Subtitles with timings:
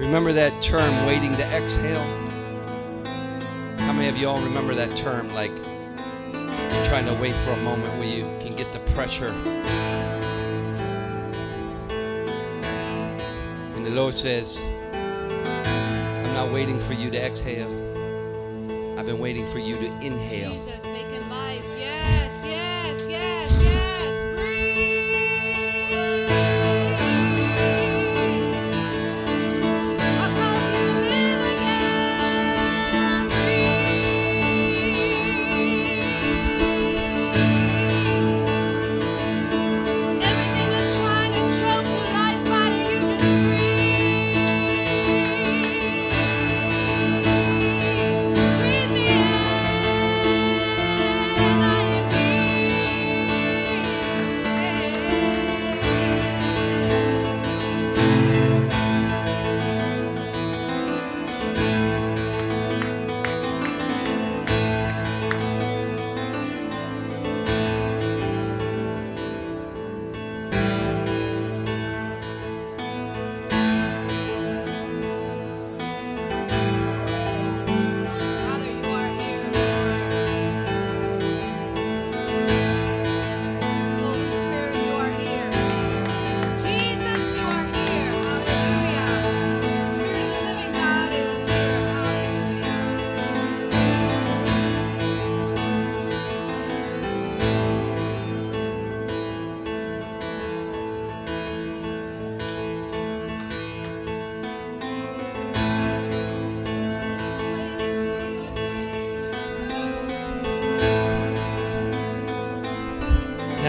[0.00, 2.02] Remember that term, waiting to exhale?
[3.80, 5.32] How many of you all remember that term?
[5.34, 9.28] Like you're trying to wait for a moment where you can get the pressure.
[13.76, 14.58] And the Lord says,
[14.94, 17.70] I'm not waiting for you to exhale.
[18.98, 20.58] I've been waiting for you to inhale.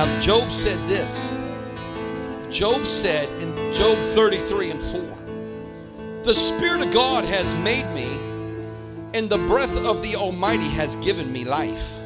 [0.00, 1.30] Now, Job said this.
[2.48, 8.14] Job said in Job 33 and 4 The Spirit of God has made me,
[9.12, 11.98] and the breath of the Almighty has given me life.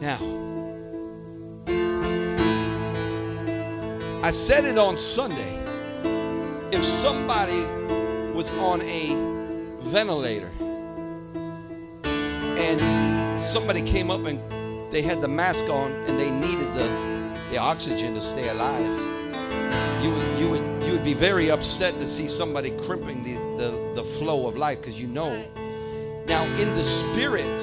[0.00, 0.18] Now,
[4.24, 5.56] I said it on Sunday.
[6.72, 7.62] If somebody
[8.32, 9.14] was on a
[9.82, 10.50] ventilator
[12.02, 14.40] and somebody came up and
[14.92, 16.86] they had the mask on and they needed the,
[17.50, 18.86] the oxygen to stay alive,
[20.04, 23.92] you would, you, would, you would be very upset to see somebody crimping the, the,
[23.94, 25.42] the flow of life because you know.
[26.26, 27.58] Now, in the spirit,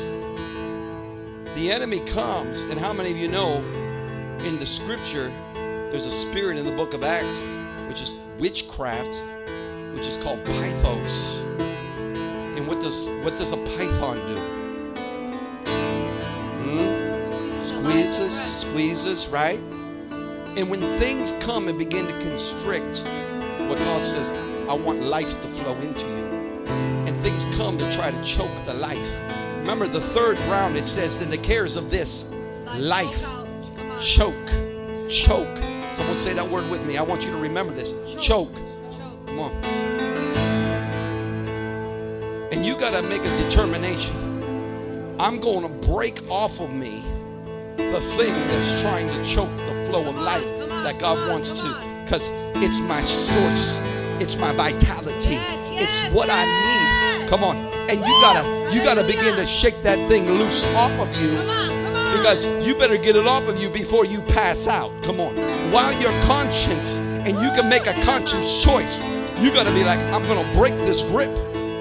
[1.55, 3.57] the enemy comes, and how many of you know
[4.43, 7.43] in the scripture there's a spirit in the book of Acts
[7.87, 9.21] which is witchcraft,
[9.93, 11.37] which is called pythos.
[12.57, 14.38] And what does what does a python do?
[18.09, 19.59] Squeezes, squeezes, right?
[20.57, 23.03] And when things come and begin to constrict,
[23.69, 24.31] what God says,
[24.67, 26.25] I want life to flow into you.
[27.05, 29.19] And things come to try to choke the life.
[29.59, 32.25] Remember the third round, it says, in the cares of this,
[32.75, 33.27] life,
[34.01, 34.47] choke,
[35.07, 35.57] choke.
[35.93, 36.97] Someone say that word with me.
[36.97, 37.93] I want you to remember this.
[38.19, 38.55] Choke.
[39.27, 39.51] Come on.
[42.51, 44.15] And you got to make a determination.
[45.19, 47.03] I'm going to break off of me
[47.91, 50.45] the thing that's trying to choke the flow of life
[50.83, 51.63] that God wants to.
[52.03, 53.79] Because it's my source,
[54.21, 55.39] it's my vitality,
[55.75, 57.29] it's what I need.
[57.29, 57.57] Come on.
[57.89, 61.31] And you gotta you gotta begin to shake that thing loose off of you.
[62.17, 64.91] Because you better get it off of you before you pass out.
[65.03, 65.35] Come on.
[65.71, 69.01] While your conscience and you can make a conscious choice,
[69.39, 71.29] you gotta be like, I'm gonna break this grip.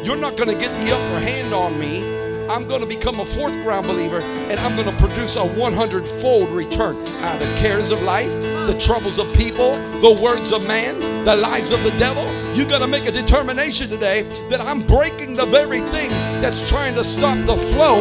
[0.05, 2.28] You're not gonna get the upper hand on me.
[2.49, 6.09] I'm going to become a fourth ground believer and I'm going to produce a 100
[6.09, 8.31] fold return out of the cares of life,
[8.67, 12.25] the troubles of people, the words of man, the lies of the devil.
[12.55, 16.09] You got to make a determination today that I'm breaking the very thing
[16.41, 18.01] that's trying to stop the flow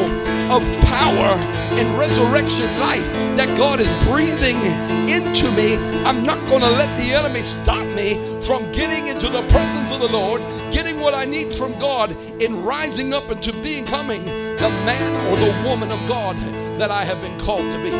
[0.50, 4.58] of power and resurrection life that God is breathing
[5.10, 5.76] into me.
[6.06, 10.00] I'm not going to let the enemy stop me from getting into the presence of
[10.00, 10.42] the Lord,
[10.72, 12.12] getting what I need from God,
[12.42, 16.38] in rising up into becoming the man or the woman of God
[16.80, 17.92] that I have been called to be.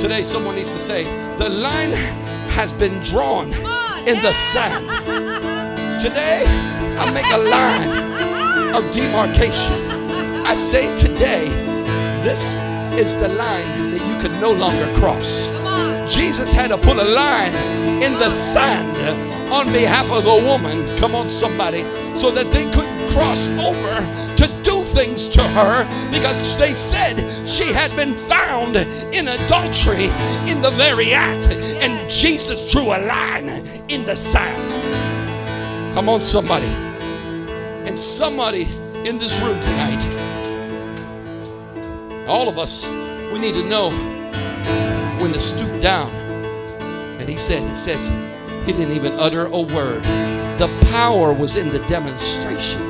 [0.00, 1.04] Today, someone needs to say,
[1.36, 1.92] The line
[2.50, 3.52] has been drawn
[4.06, 4.86] in the sand.
[6.00, 6.44] Today,
[6.98, 9.90] I make a line of demarcation.
[10.46, 11.48] I say today,
[12.26, 12.54] this
[12.98, 15.46] is the line that you can no longer cross.
[16.12, 17.54] Jesus had to put a line
[18.02, 18.96] in the sand
[19.52, 20.98] on behalf of the woman.
[20.98, 21.82] Come on, somebody.
[22.16, 24.00] So that they couldn't cross over
[24.38, 27.14] to do things to her because they said
[27.46, 30.06] she had been found in adultery
[30.50, 31.46] in the very act.
[31.46, 33.50] And Jesus drew a line
[33.88, 35.94] in the sand.
[35.94, 36.74] Come on, somebody.
[37.86, 38.64] And somebody
[39.08, 40.25] in this room tonight,
[42.26, 42.86] all of us,
[43.32, 43.90] we need to know
[45.20, 46.10] when to stoop down.
[47.20, 48.08] And he said, it says,
[48.66, 50.02] he didn't even utter a word.
[50.58, 52.80] The power was in the demonstration.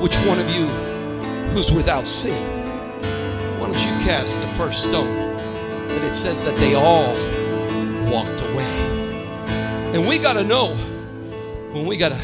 [0.00, 0.66] Which one of you
[1.52, 2.42] who's without sin?
[3.58, 5.06] Why don't you cast the first stone?
[5.06, 7.14] And it says that they all
[8.12, 8.74] walked away.
[9.94, 10.74] And we gotta know
[11.72, 12.20] when we gotta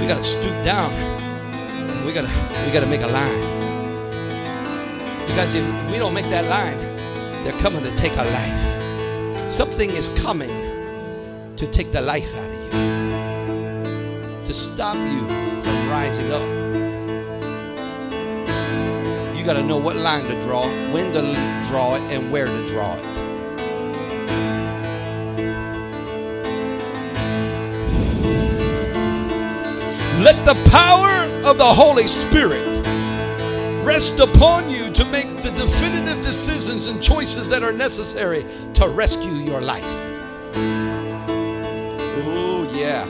[0.00, 1.21] we gotta stoop down.
[2.04, 2.30] We gotta
[2.66, 3.62] we gotta make a line.
[5.26, 6.78] Because if we don't make that line,
[7.44, 9.50] they're coming to take our life.
[9.50, 10.50] Something is coming
[11.56, 12.70] to take the life out of you.
[14.44, 15.20] To stop you
[15.62, 16.42] from rising up.
[19.36, 21.20] You got to know what line to draw, when to
[21.68, 23.04] draw it, and where to draw it.
[30.22, 32.66] Let the power of the Holy Spirit
[33.84, 39.32] rest upon you to make the definitive decisions and choices that are necessary to rescue
[39.32, 39.82] your life.
[42.24, 43.04] Oh, yeah.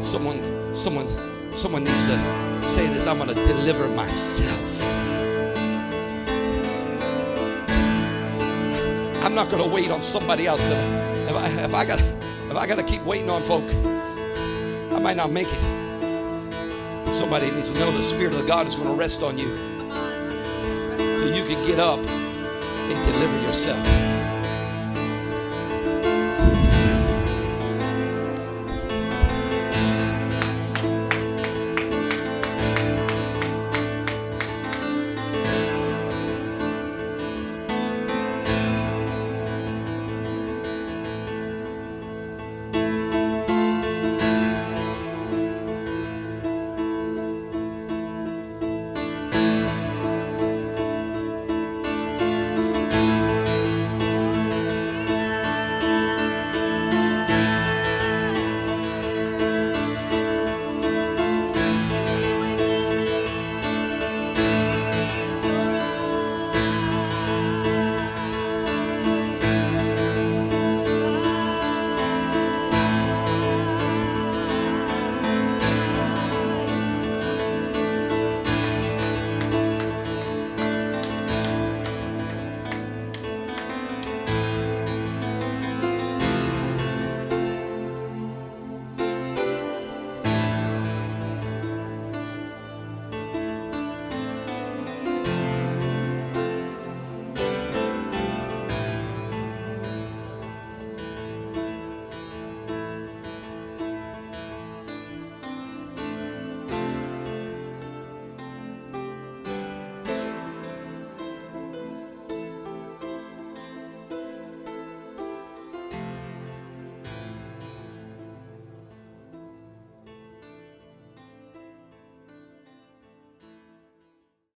[0.00, 4.82] Someone, someone, someone needs to say this I'm going to deliver myself.
[9.24, 10.66] I'm not going to wait on somebody else.
[10.66, 12.00] If, if I, if I got
[12.54, 13.64] if I got to keep waiting on folk,
[15.04, 17.12] might not make it.
[17.12, 19.54] Somebody needs to know the Spirit of God is going to rest on you
[20.96, 24.23] so you can get up and deliver yourself.